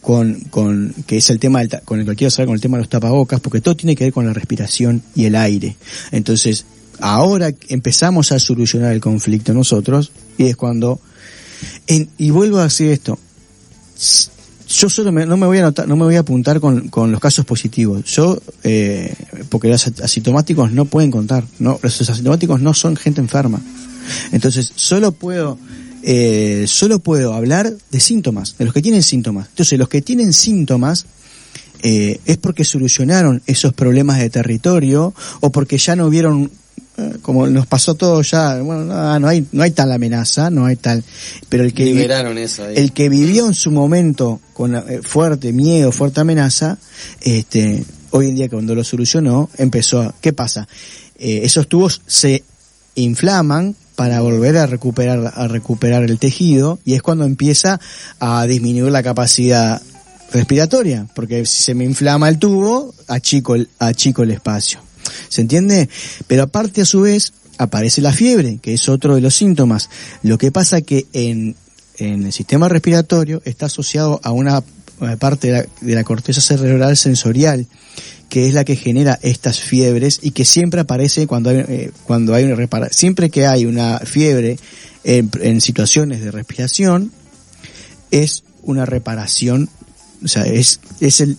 [0.00, 2.76] con, con que es el tema del con el que quiero saber con el tema
[2.78, 5.76] de los tapabocas, porque todo tiene que ver con la respiración y el aire.
[6.12, 6.64] Entonces,
[7.00, 11.00] ahora empezamos a solucionar el conflicto nosotros y es cuando
[11.88, 13.18] en- y vuelvo a decir esto,
[14.68, 17.20] yo solo me- no me voy a no me voy a apuntar con, con los
[17.20, 18.04] casos positivos.
[18.04, 19.14] Yo, eh,
[19.48, 23.60] porque los asintomáticos no pueden contar, no, los asintomáticos no son gente enferma.
[24.32, 25.58] Entonces, solo puedo,
[26.02, 29.48] eh, solo puedo hablar de síntomas, de los que tienen síntomas.
[29.48, 31.06] Entonces, los que tienen síntomas,
[31.82, 36.50] eh, es porque solucionaron esos problemas de territorio o porque ya no vieron
[37.22, 40.76] como nos pasó todo ya bueno no, no hay no hay tal amenaza no hay
[40.76, 41.04] tal
[41.48, 42.74] pero el que Liberaron eso ahí.
[42.76, 46.78] el que vivió en su momento con eh, fuerte miedo, fuerte amenaza,
[47.20, 50.66] este, hoy en día cuando lo solucionó, empezó a, ¿qué pasa?
[51.16, 52.42] Eh, esos tubos se
[52.96, 57.78] inflaman para volver a recuperar, a recuperar el tejido y es cuando empieza
[58.18, 59.80] a disminuir la capacidad
[60.32, 64.80] respiratoria, porque si se me inflama el tubo, achico el, achico el espacio.
[65.28, 65.88] ¿Se entiende?
[66.26, 69.90] Pero aparte a su vez aparece la fiebre, que es otro de los síntomas.
[70.22, 71.56] Lo que pasa que en,
[71.98, 74.62] en el sistema respiratorio está asociado a una
[75.00, 77.66] eh, parte de la, de la corteza cerebral sensorial,
[78.28, 82.34] que es la que genera estas fiebres y que siempre aparece cuando hay, eh, cuando
[82.34, 84.58] hay una siempre que hay una fiebre
[85.04, 87.12] en, en situaciones de respiración,
[88.10, 89.68] es una reparación,
[90.22, 91.38] o sea, es, es el,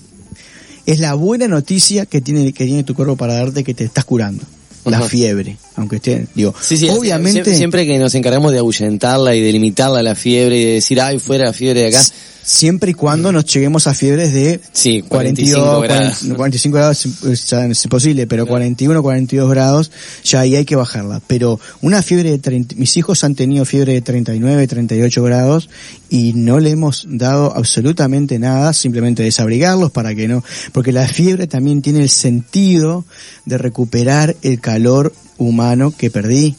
[0.85, 4.05] es la buena noticia que tiene, que tiene tu cuerpo para darte que te estás
[4.05, 4.43] curando.
[4.85, 9.35] La fiebre, aunque esté, digo, Sí, sí, obviamente, siempre, siempre que nos encargamos de ahuyentarla
[9.35, 12.03] y de limitarla la fiebre y de decir, ay, fuera la fiebre de acá.
[12.43, 16.17] siempre y cuando nos lleguemos a fiebres de Sí, 42, 45 grados.
[16.17, 17.07] 40, 45 grados
[17.47, 19.91] ya es imposible, pero 41, 42 grados,
[20.23, 21.21] ya ahí hay que bajarla.
[21.27, 25.69] Pero una fiebre de 30, mis hijos han tenido fiebre de 39, 38 grados
[26.09, 31.45] y no le hemos dado absolutamente nada, simplemente desabrigarlos para que no, porque la fiebre
[31.47, 33.05] también tiene el sentido
[33.45, 36.55] de recuperar el calor humano que perdí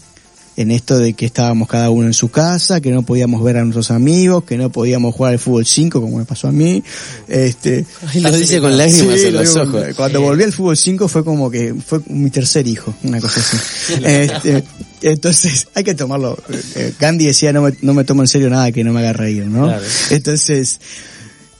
[0.56, 3.62] en esto de que estábamos cada uno en su casa, que no podíamos ver a
[3.62, 6.82] nuestros amigos, que no podíamos jugar al fútbol 5 como me pasó a mí.
[7.28, 9.86] Este, Ay, lo dice con lágrimas Sí, en lo los ojos.
[9.96, 13.56] Cuando volví al fútbol 5 fue como que fue mi tercer hijo, una cosa así.
[14.04, 14.64] Este,
[15.02, 16.36] entonces, hay que tomarlo.
[16.74, 19.14] eh, Gandhi decía, no me, no me tomo en serio nada que no me haga
[19.14, 19.64] reír, ¿no?
[19.64, 19.84] Claro.
[20.10, 20.78] Entonces,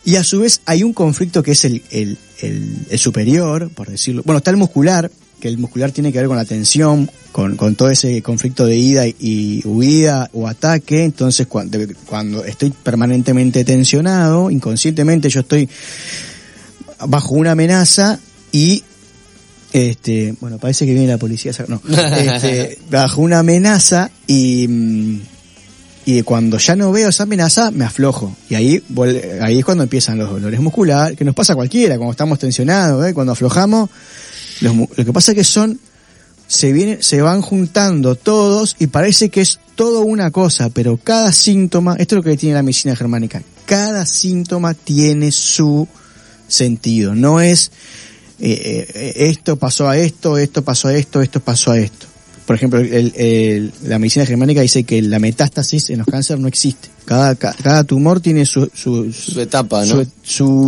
[0.04, 3.88] y a su vez hay un conflicto que es el, el, el, el superior, por
[3.88, 4.22] decirlo.
[4.26, 7.74] Bueno, está el muscular, que el muscular tiene que ver con la tensión, con, con
[7.74, 11.05] todo ese conflicto de ida y, y huida o ataque.
[11.05, 15.68] Entonces, cuando, cuando estoy permanentemente tensionado, inconscientemente yo estoy
[17.07, 18.18] bajo una amenaza
[18.53, 18.83] y
[19.72, 25.20] este bueno parece que viene la policía no este, bajo una amenaza y mm,
[26.07, 28.83] y cuando ya no veo esa amenaza me aflojo y ahí
[29.40, 33.07] ahí es cuando empiezan los dolores musculares que nos pasa a cualquiera cuando estamos tensionados
[33.07, 33.14] ¿eh?
[33.14, 33.90] cuando aflojamos
[34.61, 35.81] los lo que pasa es que son
[36.46, 41.33] se vienen se van juntando todos y parece que es todo una cosa pero cada
[41.33, 45.87] síntoma esto es lo que tiene la medicina germánica cada síntoma tiene su
[46.49, 47.70] sentido no es
[48.42, 52.07] eh, eh, esto pasó a esto, esto pasó a esto, esto pasó a esto.
[52.51, 56.49] Por ejemplo, el- el- la medicina germánica dice que la metástasis en los cánceres no
[56.49, 56.89] existe.
[57.05, 60.03] Cada, ca- cada tumor tiene su, su, Su etapa, ¿no?
[60.03, 60.07] su,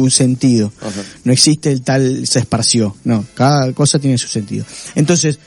[0.05, 0.73] su sentido.
[0.81, 1.03] Ajá.
[1.25, 2.95] No existe el tal se esparció.
[3.03, 4.65] No, cada cosa tiene su sentido.
[4.95, 5.41] Entonces,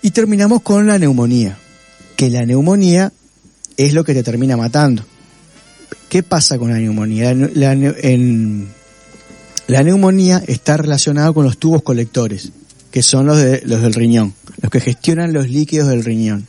[0.00, 1.58] y terminamos con la neumonía.
[2.14, 3.12] Que la neumonía
[3.76, 5.04] es lo que te termina matando.
[6.08, 7.34] ¿Qué pasa con la neumonía?
[7.34, 8.68] La, la neu- en,
[9.66, 12.52] la neumonía está relacionada con los tubos colectores,
[12.92, 16.46] que son los, de, los del riñón, los que gestionan los líquidos del riñón.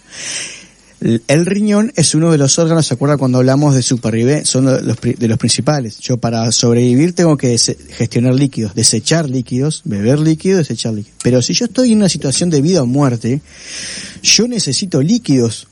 [1.00, 4.46] El riñón es uno de los órganos, ¿se acuerda cuando hablamos de supervivencia?
[4.46, 6.00] Son los, de los principales.
[6.00, 11.20] Yo para sobrevivir tengo que gestionar líquidos, desechar líquidos, beber líquidos, desechar líquidos.
[11.22, 13.42] Pero si yo estoy en una situación de vida o muerte,
[14.24, 15.68] yo necesito líquidos.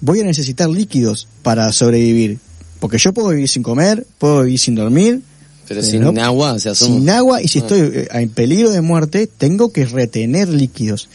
[0.00, 2.38] Voy a necesitar líquidos para sobrevivir.
[2.78, 5.22] Porque yo puedo vivir sin comer, puedo vivir sin dormir,
[5.68, 6.98] Pero sin no- agua, o sea, somos...
[7.00, 7.62] sin agua y si Ah.
[7.62, 11.08] estoy eh, en peligro de muerte, tengo que retener líquidos.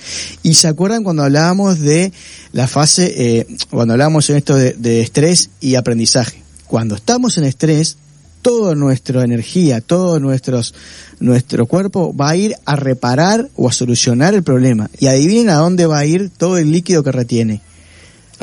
[0.43, 2.11] Y se acuerdan cuando hablábamos de
[2.51, 6.41] la fase, eh, cuando hablábamos en esto de, de estrés y aprendizaje.
[6.67, 7.97] Cuando estamos en estrés,
[8.41, 10.73] toda nuestra energía, todo nuestros,
[11.19, 14.89] nuestro cuerpo va a ir a reparar o a solucionar el problema.
[14.99, 17.61] Y adivinen a dónde va a ir todo el líquido que retiene.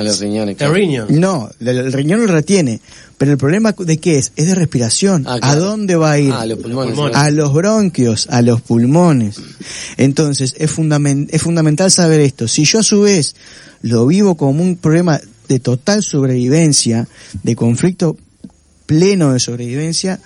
[0.00, 0.56] A los riñones.
[0.56, 0.74] The claro.
[0.74, 1.06] riñon.
[1.20, 2.80] No, el, el riñón lo retiene.
[3.18, 4.32] Pero el problema de qué es?
[4.36, 5.24] Es de respiración.
[5.26, 6.32] Ah, ¿A dónde va a ir?
[6.32, 6.98] Ah, los pulmones.
[7.14, 9.36] a los bronquios, a los pulmones.
[9.98, 12.48] Entonces, es, fundamen- es fundamental saber esto.
[12.48, 13.34] Si yo a su vez
[13.82, 17.08] lo vivo como un problema de total sobrevivencia,
[17.42, 18.16] de conflicto
[18.86, 20.18] pleno de sobrevivencia,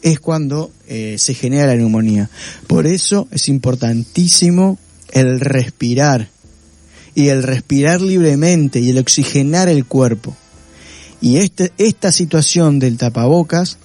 [0.00, 2.30] es cuando eh, se genera la neumonía.
[2.66, 4.78] Por eso es importantísimo
[5.10, 6.28] el respirar
[7.18, 10.36] y el respirar libremente y el oxigenar el cuerpo.
[11.20, 13.78] Y este, esta situación del tapabocas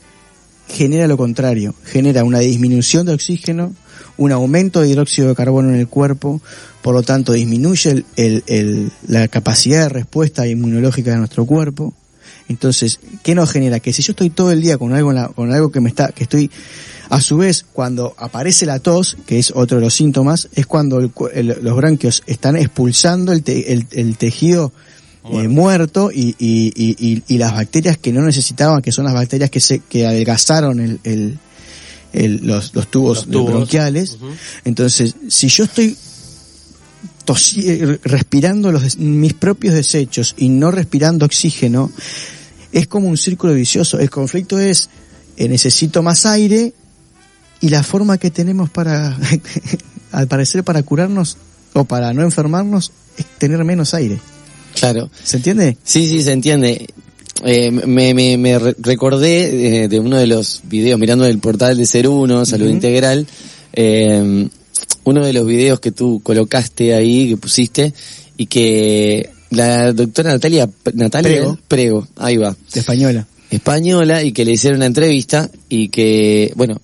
[0.68, 3.74] genera lo contrario, genera una disminución de oxígeno,
[4.18, 6.42] un aumento de dióxido de carbono en el cuerpo,
[6.84, 8.06] por lo tanto disminuye
[9.08, 11.92] la capacidad de respuesta inmunológica de nuestro cuerpo.
[12.50, 13.80] Entonces, ¿qué nos genera?
[13.80, 16.26] Que si yo estoy todo el día con algo, con algo que me está, que
[16.26, 16.52] estoy,
[17.10, 21.00] a su vez, cuando aparece la tos, que es otro de los síntomas, es cuando
[21.00, 24.72] el el- los bronquios están expulsando el, te- el- el tejido
[25.32, 29.60] eh, muerto y, y, y, las bacterias que no necesitaban, que son las bacterias que
[29.62, 31.38] se que adelgazaron el, el-
[32.12, 33.52] el- los, los tubos, Los tubos.
[33.52, 34.18] bronquiales.
[34.66, 35.96] Entonces, si yo estoy
[37.58, 41.90] eh, respirando los mis propios desechos y no respirando oxígeno,
[42.74, 44.00] es como un círculo vicioso.
[44.00, 44.90] El conflicto es,
[45.38, 46.74] eh, necesito más aire
[47.64, 49.18] y la forma que tenemos para,
[50.12, 51.38] al parecer, para curarnos
[51.72, 54.20] o para no enfermarnos es tener menos aire.
[54.76, 55.10] Claro.
[55.24, 55.78] ¿Se entiende?
[55.84, 56.88] Sí, sí, se entiende.
[57.46, 61.78] Eh, me, me, me re- recordé eh, de uno de los videos, mirando el portal
[61.78, 62.68] de Ser Uno, Salud.
[62.70, 63.26] Integral,
[63.72, 64.48] eh,
[65.06, 67.94] uno de los videos que tú colocaste ahí, que pusiste,
[68.38, 71.58] y que la doctora Natalia, Natalia Prego.
[71.68, 73.26] Prego, ahí va, española.
[73.52, 76.82] española, y que le hicieron una entrevista, y que, bueno,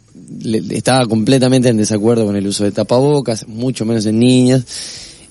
[0.71, 4.63] estaba completamente en desacuerdo con el uso de tapabocas, mucho menos en niñas,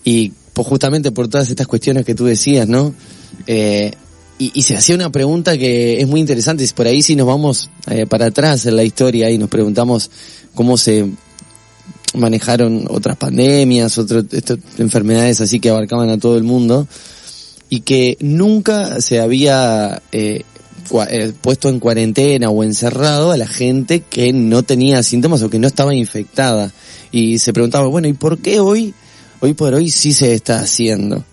[0.04, 2.94] y pues justamente por todas estas cuestiones que tú decías, ¿no?
[3.46, 3.92] Eh,
[4.40, 8.06] y, se hacía una pregunta que es muy interesante, por ahí si nos vamos eh,
[8.06, 10.10] para atrás en la historia y nos preguntamos
[10.54, 11.10] cómo se
[12.14, 14.24] manejaron otras pandemias, otras
[14.78, 16.86] enfermedades así que abarcaban a todo el mundo,
[17.68, 20.42] y que nunca se había eh,
[21.08, 25.58] eh, puesto en cuarentena o encerrado a la gente que no tenía síntomas o que
[25.58, 26.72] no estaba infectada.
[27.10, 28.94] Y se preguntaba, bueno, ¿y por qué hoy,
[29.40, 31.24] hoy por hoy sí se está haciendo?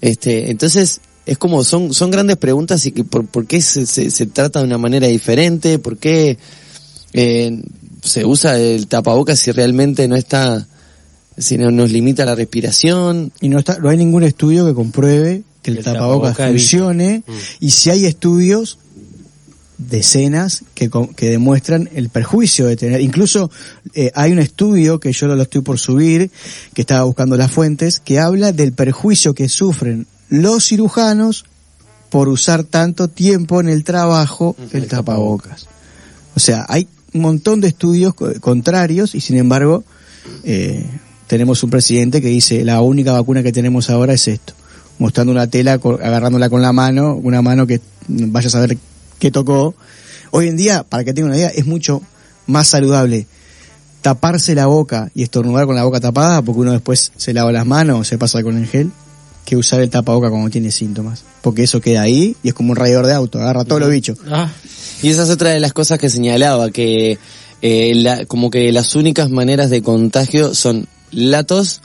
[0.00, 4.10] Este, entonces, es como, son, son grandes preguntas y que por, por qué se, se,
[4.10, 6.38] se trata de una manera diferente, por qué
[7.12, 7.62] eh,
[8.02, 10.66] se usa el tapabocas si realmente no está,
[11.38, 13.32] si no nos limita la respiración.
[13.40, 16.58] Y no está, no hay ningún estudio que compruebe que el, El tapabocas tapaboca evita.
[16.60, 17.22] funcione.
[17.26, 17.32] Mm.
[17.60, 18.78] Y si hay estudios,
[19.88, 23.00] decenas que, que demuestran el perjuicio de tener.
[23.00, 23.50] Incluso
[23.94, 26.30] eh, hay un estudio que yo lo estoy por subir,
[26.74, 31.44] que estaba buscando las fuentes, que habla del perjuicio que sufren los cirujanos
[32.10, 35.66] por usar tanto tiempo en el trabajo el tapabocas.
[36.34, 39.84] O sea, hay un montón de estudios co- contrarios y sin embargo
[40.44, 40.84] eh,
[41.26, 44.54] tenemos un presidente que dice la única vacuna que tenemos ahora es esto,
[44.98, 48.76] mostrando una tela, agarrándola con la mano, una mano que vaya a saber
[49.22, 49.74] qué tocó.
[50.32, 52.02] Hoy en día, para que tenga una idea, es mucho
[52.46, 53.26] más saludable
[54.00, 57.64] taparse la boca y estornudar con la boca tapada porque uno después se lava las
[57.66, 58.90] manos o se pasa con el gel
[59.44, 61.22] que usar el tapaboca cuando tiene síntomas.
[61.40, 64.18] Porque eso queda ahí y es como un rayador de auto, agarra todos los bichos.
[64.28, 64.50] Ah,
[65.02, 67.18] Y esa es otra de las cosas que señalaba, que
[67.60, 71.80] eh, la- como que las únicas maneras de contagio son la tos,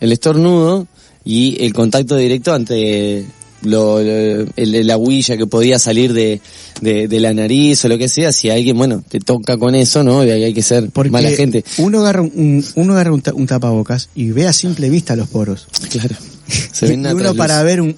[0.00, 0.86] el estornudo
[1.24, 3.24] y el contacto directo ante
[3.64, 6.40] lo, lo- el- la huilla que podía salir de,
[6.80, 10.02] de, de la nariz o lo que sea, si alguien, bueno, te toca con eso,
[10.02, 10.24] ¿no?
[10.24, 11.64] Y hay que ser Porque mala gente.
[11.78, 15.28] uno agarra un, un- uno agarra un, un tapabocas y ve a simple vista los
[15.28, 15.66] poros.
[15.90, 16.14] Claro.
[16.72, 17.94] Se y, ven y uno para ver un-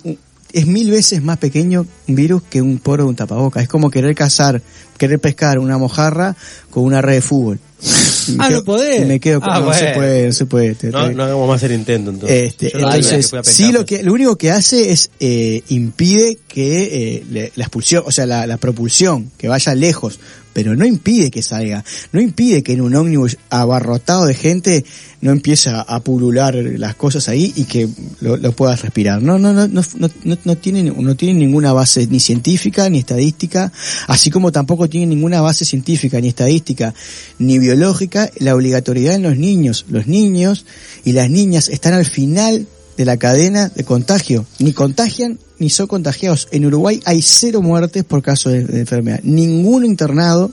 [0.55, 3.63] es mil veces más pequeño un virus que un poro de un tapabocas.
[3.65, 4.63] Es como querer cazar,
[4.97, 6.37] querer pescar una mojarra
[6.71, 7.59] con una red de fútbol.
[8.39, 9.07] Ah, quedo- no podés.
[9.07, 10.75] me quedo con- Ah, no se puede, no se puede.
[10.75, 12.45] te- no, te- no hagamos más el intento entonces.
[12.45, 17.65] este, entonces, sí, lo que, lo único que hace es eh, impide que eh, la
[17.65, 20.19] expulsión, o sea, la, la propulsión, que vaya lejos,
[20.55, 24.85] pero no impide que salga, no impide que en un ómnibus abarrotado de gente
[25.21, 27.89] no empiece a, pulular las cosas ahí y que
[28.21, 29.23] lo, puedas respirar.
[29.23, 32.99] No, no, no, no, no, no, no tiene, no tiene ninguna base ni científica ni
[32.99, 33.73] estadística,
[34.07, 36.95] así como tampoco tiene ninguna base científica ni estadística
[37.39, 39.87] ni biológica la obligatoriedad en los niños.
[39.89, 40.67] Los niños
[41.05, 42.67] y las niñas están al final
[42.97, 44.47] de la cadena de contagio.
[44.59, 46.49] Ni contagian ni son contagiados.
[46.51, 49.21] En Uruguay hay cero muertes por caso de, enfermedad.
[49.23, 50.51] Ninguno internado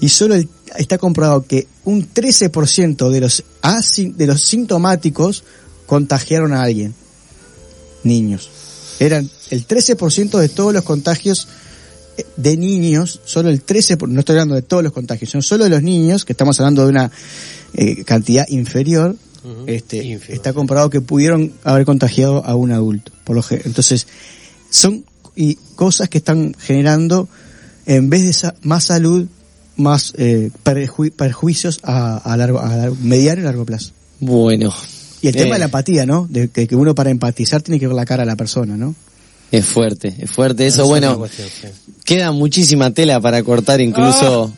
[0.00, 5.44] y solo el- está comprobado que un 13% de los, asi- de los sintomáticos
[5.86, 6.94] contagiaron a alguien.
[8.02, 8.50] Niños.
[9.00, 11.48] Eran el 13% de todos los contagios
[12.16, 15.42] eh, de niños, solo el 13%, por- no estoy hablando de todos los contagios, sino
[15.42, 17.10] solo de los niños, que estamos hablando de una
[17.74, 19.16] eh, cantidad inferior,
[19.66, 23.12] Este, está comprobado que pudieron haber contagiado a un adulto.
[23.24, 24.06] Por lo entonces,
[24.70, 25.04] son
[25.36, 27.28] y cosas que están generando,
[27.86, 29.26] en vez de sa- más salud,
[29.76, 33.90] más eh, perju- perjuicios a, a largo, a largo- mediano y largo plazo.
[34.20, 34.72] Bueno.
[35.20, 36.26] Y el Eh, tema de la empatía, ¿no?
[36.30, 38.94] De, que que uno para empatizar tiene que ver la cara a la persona, ¿no?
[39.50, 40.66] Es fuerte, es fuerte.
[40.66, 41.68] Eso, es bueno, otra cuestión, sí.
[42.04, 44.52] queda muchísima tela para cortar incluso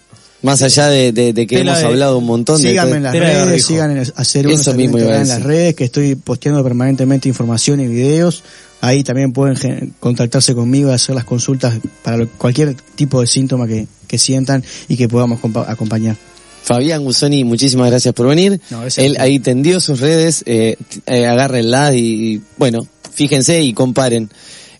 [0.46, 3.02] más allá de, de- de que Tela hemos de- hablado un montón de Síganme en
[3.02, 3.68] las Tela de redes, barbijo.
[3.68, 5.44] sigan en hacer Eso mismo iba a en las decir.
[5.46, 8.44] redes, que estoy posteando permanentemente información y videos.
[8.80, 13.26] Ahí también pueden gen- contactarse conmigo y hacer las consultas para lo- cualquier tipo de
[13.26, 16.16] síntoma que, que sientan y que podamos compa- acompañar.
[16.62, 18.60] Fabián Gusoni, muchísimas gracias por venir.
[18.70, 19.18] No, gracias a Él ti.
[19.20, 21.98] ahí tendió sus redes, eh, t- eh, agárrenla y,
[22.34, 24.30] y, bueno, fíjense y comparen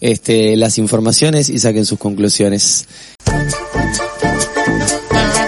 [0.00, 2.86] este, las informaciones y saquen sus conclusiones.